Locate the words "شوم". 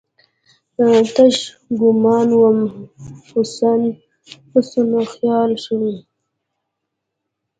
5.63-5.95